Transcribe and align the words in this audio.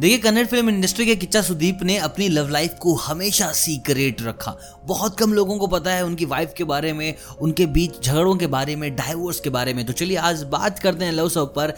देखिए, 0.00 0.18
Kannada 0.18 0.46
film 0.46 0.68
industry 0.68 1.06
के 1.06 1.16
किच्चा 1.16 1.42
सुदीप 1.42 1.78
ने 1.82 1.96
अपनी 1.98 2.28
लव 2.28 2.48
लाइफ 2.48 2.74
को 2.80 2.94
हमेशा 2.94 3.52
सीक्रेट 3.52 4.22
रखा। 4.22 4.56
बहुत 4.84 5.18
कम 5.18 5.32
लोगों 5.32 5.58
को 5.58 5.66
पता 5.66 5.90
है 5.90 6.04
उनकी 6.04 6.24
वाइफ 6.24 6.54
के 6.56 6.64
बारे 6.64 6.92
में, 6.92 7.14
उनके 7.40 7.66
बीच 7.66 8.04
झगड़ों 8.04 8.36
के 8.36 8.46
बारे 8.46 8.76
में 8.76 8.96
डाइवोर्स 8.96 9.40
के 9.40 9.50
बारे 9.50 9.74
में। 9.74 9.86
तो 9.86 9.92
चलिए, 9.92 10.16
आज 10.16 10.42
बात 10.42 10.78
करते 10.78 11.04
हैं 11.04 11.12
लव 11.12 11.28
सब 11.28 11.54
पर। 11.54 11.74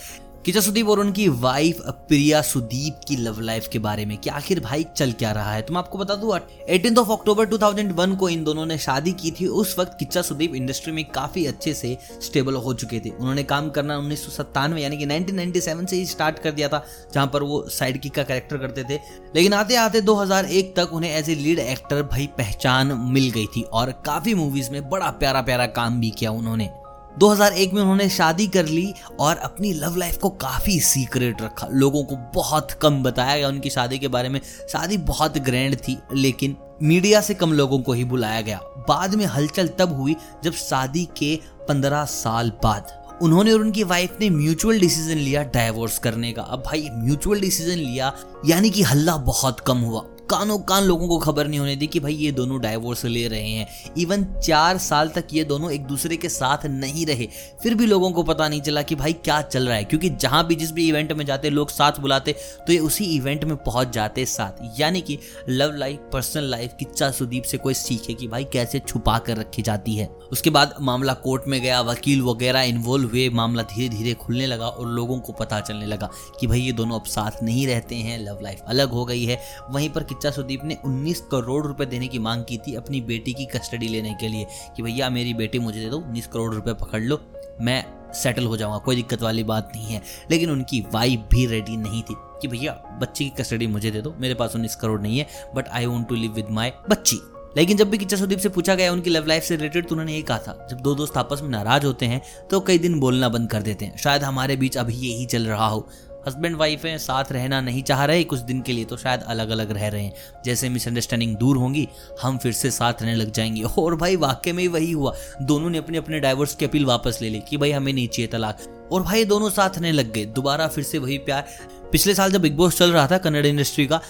किचा 0.49 0.61
सुदीप 0.61 0.89
और 0.89 1.01
उनकी 1.01 1.29
वाइफ 1.29 1.81
प्रिया 1.87 2.41
सुदीप 2.43 3.01
की 3.09 3.17
लव 3.17 3.41
लाइफ 3.41 3.67
के 3.69 3.79
बारे 3.79 4.05
में 4.07 4.17
कि 4.19 4.31
आखिर 4.31 4.61
भाई 4.61 4.87
चल 4.97 5.13
क्या 5.13 5.33
रहा 5.33 5.53
है? 5.53 5.63
तो 5.63 5.75
मैं 5.75 5.79
आपको 5.79 5.99
बता 5.99 6.15
दूँ 6.15 6.39
एटीन 6.69 6.99
ऑफ़ 6.99 7.11
अक्टूबर 7.13 7.47
2001 7.47 8.17
को 8.17 8.29
इन 8.29 8.45
दोनों 8.45 8.65
ने 8.67 8.79
शादी 8.79 9.13
की 9.13 9.31
थी। 9.31 9.47
उस 9.47 9.79
वक्त 9.79 9.97
किच्चा 9.99 10.23
सुदीप 10.23 10.55
इंडस्ट्री 10.55 10.93
में 10.93 11.05
काफ़ी 11.05 11.45
अच्छे 11.47 11.75
से 11.75 11.97
स्टेबल 12.23 12.55
हो 12.55 12.75
चुके 12.75 13.01
थे। 13.01 13.11
उन्होंने 13.11 13.43
काम 13.43 13.71
करना 13.71 13.99
उन्नीस 13.99 14.41
यानी 14.79 14.97
कि 14.97 15.07
1997 15.07 15.87
से 15.87 15.97
ही 15.97 16.07
स्टार्ट 16.07 16.39
कर 16.39 16.51
दिया 16.51 16.69
था, 16.69 16.85
जहाँ 17.15 17.27
पर 17.27 17.43
वो 17.43 17.65
साइड 17.69 18.01
किक 18.01 18.15
का 18.15 18.23
कैरेक्टर 18.23 18.57
करते 18.57 18.85
थे। 18.85 19.01
लेकिन 19.37 19.53
आते 19.53 19.77
आते 19.77 20.01
2001 20.01 20.75
तक 20.77 20.93
उन्हें 20.93 21.11
एज 21.11 21.31
ए 21.31 21.35
लीड 21.35 21.59
एक्टर 21.59 22.03
भाई 22.03 22.27
पहचान 22.39 22.99
मिल 23.13 23.31
गई 23.31 23.47
थी 23.47 23.63
और 23.63 23.93
काफ़ी 24.07 24.35
मूवीज़ 24.35 24.71
में 24.71 24.89
बड़ा 24.91 25.11
प्यारा 25.11 25.41
प्यारा 25.41 25.67
काम 25.67 26.01
भी 26.01 26.11
किया 26.11 26.31
उन्होंने। 26.31 26.71
2001 27.19 27.73
में 27.75 27.83
उन्होंने 27.83 28.09
शादी 28.09 28.47
कर 28.47 28.67
ली 28.67 28.95
और 29.21 29.37
अपनी 29.37 29.73
लव 29.73 29.97
लाइफ 29.97 30.17
को 30.17 30.29
काफ़ी 30.29 30.81
सीक्रेट 30.81 31.43
रखा। 31.43 31.69
लोगों 31.73 32.05
को 32.05 32.17
बहुत 32.35 32.73
कम 32.73 33.03
बताया 33.03 33.37
गया 33.37 33.49
उनकी 33.49 33.71
शादी 33.71 33.99
के 33.99 34.09
बारे 34.09 34.29
में। 34.29 34.41
शादी 34.73 34.97
बहुत 34.97 35.39
ग्रैंड 35.39 35.77
थी, 35.77 35.99
लेकिन 36.15 36.57
मीडिया 36.83 37.21
से 37.21 37.35
कम 37.35 37.53
लोगों 37.53 37.79
को 37.79 37.93
ही 37.93 38.05
बुलाया 38.05 38.41
गया। 38.41 38.61
बाद 38.89 39.15
में 39.15 39.27
हलचल 39.27 39.69
तब 39.69 39.97
हुई 39.97 40.17
जब 40.45 40.53
शादी 40.53 41.09
के 41.19 41.39
15 41.69 42.05
साल 42.05 42.51
बाद। 42.51 43.19
उन्होंने 43.23 43.53
और 43.53 43.61
उनकी 43.61 43.83
वाइफ 43.83 44.17
ने 44.21 44.31
म्यूचुअल 44.31 44.81
डिसीज़न 44.81 45.17
लिया 45.17 45.43
डाइवोर्स 45.43 45.99
करने 45.99 46.33
का। 46.33 46.43
अब 46.43 46.63
भाई 46.67 46.89
म्यूचुअल 46.93 47.41
डिसीज़न 47.41 47.79
लिया, 47.79 48.13
यानी 48.47 48.71
कि 48.71 48.83
हल्ला 48.83 49.17
बहुत 49.17 49.61
कम 49.61 49.79
हुआ। 49.79 50.05
कानों 50.31 50.59
कान 50.61 50.85
लोगों 50.85 51.07
को 51.09 51.19
खबर 51.19 51.47
नहीं 51.49 51.59
होने 51.61 51.75
दी 51.77 51.87
कि 51.87 52.01
भाई 52.01 52.15
ये 52.15 52.31
दोनों 52.33 52.61
डाइवोर्स 52.61 53.05
ले 53.05 53.27
रहे 53.29 53.51
हैं। 53.51 53.93
इवन 53.99 54.25
चार 54.37 54.79
साल 54.79 55.09
तक 55.09 55.27
ये 55.33 55.45
दोनों 55.45 55.71
एक 55.73 55.85
दूसरे 55.85 56.17
के 56.17 56.29
साथ 56.29 56.67
नहीं 56.67 57.05
रहे। 57.07 57.29
फिर 57.63 57.75
भी 57.75 57.87
लोगों 57.87 58.11
को 58.13 58.23
पता 58.23 58.49
नहीं 58.49 58.61
चला 58.61 58.83
कि 58.83 58.95
भाई 58.95 59.13
क्या 59.15 59.41
चल 59.43 59.69
रहा 59.69 59.77
है, 59.77 59.85
क्योंकि 59.85 60.11
जहाँ 60.11 60.47
भी 60.47 60.55
जिस 60.55 60.73
भी 60.73 60.89
इवेंट 60.89 61.13
में 61.13 61.25
जाते, 61.27 61.51
लोग 61.51 61.71
साथ 61.71 62.01
बुलाते 62.01 62.33
तो 62.67 62.73
ये 62.73 62.79
उसी 62.81 63.05
इवेंट 63.07 63.45
में 63.45 63.57
पहुँच 63.59 63.93
जाते 63.93 64.25
साथ। 64.27 64.81
यानी 64.81 65.01
कि 65.01 65.19
love 65.49 65.77
life 65.77 66.09
personal 66.13 66.51
life 66.51 66.75
Kichcha 66.79 67.11
Sudeep 67.11 67.45
से 67.45 67.59
कोई 67.59 67.75
सीखे 67.75 68.15
कि 68.15 68.29
भाई 68.29 68.45
कैसे 68.53 68.79
छुपा 68.81 69.19
कर 69.19 69.37
रखी 69.37 69.63
जाती 69.63 69.95
है। 69.97 70.07
उसके 70.33 70.51
बाद 70.51 70.75
मामला 70.81 71.15
कोर्ट 71.17 71.49
में 71.49 71.61
गया, 71.61 71.81
वकील 71.83 72.23
वगैरह 72.23 72.63
इन्वॉल्व 72.65 73.09
हुए, 73.09 73.29
मामला 73.31 73.63
धीरे 73.65 73.89
धीरे 73.89 74.15
खुलने 74.17 74.47
लगा 74.47 74.69
और 74.69 74.89
लोगों 74.89 75.19
को 75.21 75.33
पता 75.35 75.61
चलने 75.61 75.87
लगा 75.87 76.11
कि 76.41 76.47
भाई 76.47 76.61
ये 76.61 76.73
दोनों 76.73 77.01
अब 77.01 77.07
साथ 77.07 77.43
नहीं 77.43 77.67
रहते 77.67 77.97
हैं 77.97 78.19
लव 78.21 78.39
लाइफ 78.43 78.63
अलग 78.69 78.91
हो 78.91 79.05
गई 79.05 79.25
है। 79.25 79.41
वहीं 79.71 79.91
पर 79.91 80.03
किच्चा 80.19 80.31
सुदीप 80.31 80.61
ने 80.65 80.77
19 80.87 81.21
करोड़ 81.31 81.67
रुपए 81.67 81.85
देने 81.87 82.07
की 82.09 82.19
मांग 82.19 82.43
की 82.45 82.57
थी 82.59 82.75
अपनी 82.75 83.01
बेटी 83.01 83.33
की 83.33 83.45
कस्टडी 83.47 83.89
लेने 83.89 84.15
के 84.21 84.29
लिए 84.29 84.47
कि 84.77 84.83
भैया, 84.83 85.11
मेरी 85.11 85.35
बेटी 85.35 85.59
मुझे 85.59 85.81
दे 85.81 85.91
दो, 85.91 85.99
उन्नीस 85.99 86.27
करोड़ 86.27 86.55
रुपए 86.55 86.73
पकड़ 86.75 87.01
लो, 87.01 87.21
मैं 87.61 87.85
सेटल 88.15 88.45
हो 88.45 88.57
जाऊँगा, 88.57 88.79
कोई 88.79 88.97
दिक्कत 88.97 89.23
वाली 89.23 89.45
बात 89.45 89.73
नहीं 89.77 89.87
है। 89.87 90.03
लेकिन 90.31 90.51
उनकी 90.51 90.81
वाइफ 90.93 91.21
भी 91.31 91.47
रेडी 91.47 91.77
नहीं 91.77 92.03
थी 92.03 92.15
कि 92.43 92.49
भैया, 92.49 92.73
बच्ची 93.01 93.25
की 93.25 93.43
कस्टडी 93.43 93.67
मुझे 93.67 93.91
दे 93.91 94.01
दो, 94.01 94.15
मेरे 94.19 94.35
पास 94.35 94.55
उन्नीस 94.55 94.77
करोड़ 94.77 95.01
नहीं 95.01 95.19
है 95.19 95.27
but 95.55 95.69
I 95.69 95.87
want 95.87 96.09
to 96.09 96.15
live 96.15 96.33
with 96.33 96.47
my 96.51 96.73
बच्ची। 96.91 97.21
लेकिन 97.57 97.77
जब 97.77 97.91
भी 97.91 97.99
किच्चा 97.99 98.17
सुदीप 98.17 98.39
से 98.39 98.49
पूछा 98.49 98.75
गया 98.75 98.93
उनकी 98.93 99.11
लव 99.11 99.27
लाइफ 99.27 99.45
से 99.45 99.57
रिलेटेड 99.57 99.87
तो 99.89 99.95
उन्होंने 99.95 100.15
ये 100.15 100.23
कहा 100.23 100.39
था, 100.39 100.67
जब 100.71 100.77
दो 100.79 100.95
दोस्त 100.95 101.17
आपस 101.17 101.41
में 101.43 101.49
नाराज़ 101.51 101.87
होते 101.87 102.07
हैं 102.07 102.21
तो 102.51 102.61
कई 102.61 102.79
दिन 102.79 102.99
बोलना 103.01 103.29
बंद 103.29 103.51
कर 103.51 103.63
देते 103.63 103.85
हैं। 103.85 103.97
शायद 103.99 104.23
हमारे 104.23 104.57
बीच 104.57 104.77
अभी 104.77 104.95
यही 104.95 105.27
चल 105.27 105.47
रहा 105.47 105.67
हो। 105.67 105.89
हस्बैंड 106.27 106.57
वाइफ 106.57 106.85
हैं, 106.85 106.99
साथ 106.99 107.25
रहना 107.33 107.61
नहीं 107.61 107.83
चाह 107.83 108.05
रहे 108.05 108.25
कुछ 108.25 108.41
दिन 108.41 108.61
के 108.61 108.73
लिए 108.73 108.85
तो 108.85 108.97
शायद 108.97 109.21
अलग 109.21 109.49
अलग 109.49 109.71
रह 109.71 109.89
रहे 109.89 110.03
हैं। 110.03 110.15
जैसे 110.45 110.69
मिसअंडरस्टैंडिंग 110.69 111.37
दूर 111.37 111.57
होंगी, 111.57 111.89
हम 112.23 112.39
फिर 112.39 112.53
से 112.53 112.71
साथ 112.71 112.95
रहने 113.01 113.15
लग 113.15 113.33
जाएँगे। 113.33 113.63
और 113.63 113.97
भाई 113.97 114.17
वाक्य 114.17 114.53
में 114.53 114.69
वही 114.69 114.93
हुआ। 114.93 115.17
दोनों 115.43 115.71
ने 115.71 115.79
अपने 115.79 115.99
अपने 115.99 116.21
डाइवर्स 116.21 116.55
की 116.55 116.65
अपील 116.65 116.85
वापस 116.85 117.19
ले 117.23 117.31
ली 117.31 117.41
कि 117.41 117.57
भाई, 117.57 117.71
हमें 117.71 117.93
नहीं 117.93 118.09
चाहिए 118.09 118.27
तलाक। 118.27 118.89
और 118.93 119.03
भाई 119.03 119.25
दोनों 119.25 119.51
साथ 119.51 119.71
रहने 119.71 119.93
लग 119.93 120.13
गए। 120.13 120.25
दोबारा 120.25 120.69
फिर 120.69 120.85
से 120.85 120.99
वही 120.99 121.19
प्यार। 121.19 121.47
पिछले 121.93 122.15
साल 122.15 122.33
जब 122.33 122.41
बिग 122.41 122.57
बॉस 122.57 122.79
चल 122.79 122.93
रहा 122.93 123.07
था 123.07 123.19
कन्नड़ 123.19 123.47
इंडस्ट्री 123.47 123.87
का 123.87 124.01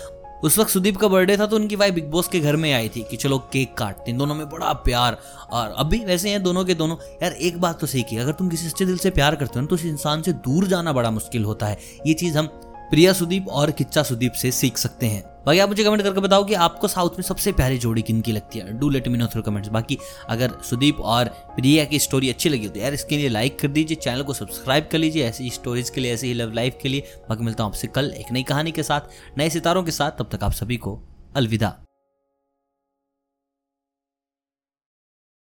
उस 0.44 0.58
वक्त 0.58 0.70
सुदीप 0.70 0.96
का 0.96 1.08
बर्थडे 1.08 1.36
था 1.36 1.46
तो 1.46 1.56
उनकी 1.56 1.76
वाइफ 1.76 1.94
बिग 1.94 2.10
बॉस 2.10 2.28
के 2.28 2.40
घर 2.40 2.56
में 2.56 2.72
आई 2.72 2.88
थी 2.88 3.02
कि 3.02 3.16
चलो 3.16 3.38
केक 3.52 3.74
काटते 3.74 4.10
हैं। 4.10 4.18
दोनों 4.18 4.34
में 4.34 4.48
बड़ा 4.48 4.72
प्यार 4.72 5.18
और 5.50 5.74
अभी 5.78 5.98
वैसे 5.98 6.30
हैं 6.30 6.42
दोनों 6.42 6.64
के 6.64 6.74
दोनों। 6.74 6.96
यार, 7.22 7.32
एक 7.32 7.60
बात 7.60 7.80
तो 7.80 7.86
सही 7.86 8.02
की, 8.02 8.16
अगर 8.16 8.32
तुम 8.32 8.48
किसी 8.48 8.68
सच्चे 8.68 8.84
दिल 8.84 8.98
से 8.98 9.10
प्यार 9.10 9.34
करते 9.34 9.52
हो 9.54 9.60
ना 9.60 9.66
तो 9.66 9.74
उस 9.74 9.84
इंसान 9.84 10.22
से 10.22 10.32
दूर 10.32 10.66
जाना 10.66 10.92
बड़ा 10.92 11.10
मुश्किल 11.10 11.44
होता 11.44 11.66
है। 11.66 11.78
ये 12.06 12.14
चीज़ 12.14 12.38
हम 12.38 12.46
प्रिया 12.90 13.12
सुदीप 13.12 13.48
और 13.48 13.70
किच्चा 13.70 14.02
सुदीप 14.02 14.32
से 14.32 14.50
सीख 14.50 14.76
सकते 14.78 15.06
हैं। 15.06 15.22
बाकी 15.46 15.58
आप 15.58 15.68
मुझे 15.68 15.84
कमेंट 15.84 16.02
करके 16.02 16.20
बताओ 16.20 16.44
कि 16.44 16.54
आपको 16.56 16.88
साउथ 16.88 17.10
में 17.10 17.22
सबसे 17.22 17.52
प्यारी 17.52 17.78
जोड़ी 17.78 18.02
किन 18.02 18.20
की 18.20 18.32
लगती 18.32 18.58
है। 18.58 18.78
Do 18.78 18.88
let 18.90 19.08
me 19.08 19.18
know 19.18 19.26
through 19.26 19.42
comments 19.42 19.68
बाकी 19.68 19.98
अगर 20.28 20.52
सुदीप 20.64 21.00
और 21.00 21.28
प्रिया 21.56 21.84
की 21.84 21.98
स्टोरी 21.98 22.30
अच्छी 22.30 22.48
लगी 22.48 22.66
हो 22.66 22.72
तो 22.72 22.80
यार 22.80 22.94
इसके 22.94 23.16
लिए 23.16 23.28
लाइक 23.28 23.58
कर 23.58 23.68
दीजिए 23.68 23.96
चैनल 23.96 24.22
को 24.22 24.34
सब्सक्राइब 24.34 24.88
कर 24.92 24.98
लीजिए, 24.98 25.24
ऐसी 25.24 25.50
स्टोरीज 25.50 25.90
के 25.90 26.00
लिए, 26.00 26.14
ऐसी 26.14 26.26
ही 26.26 26.34
लव 26.34 26.52
लाइफ 26.52 26.78
के 26.82 26.88
लिए। 26.88 27.04
बाकी 27.28 27.44
मिलता 27.44 27.64
हूँ 27.64 27.72
आपसे 27.72 27.88
कल 27.88 28.10
एक 28.10 28.32
नई 28.32 28.42
कहानी 28.42 28.72
के 28.72 28.82
साथ, 28.82 29.00
नए 29.38 29.50
सितारों 29.50 29.82
के 29.82 29.90
साथ। 29.90 30.18
तब 30.18 30.28
तक 30.32 30.44
आप 30.44 30.52
सभी 30.52 30.76
को 30.76 31.00
अलविदा। 31.36 31.76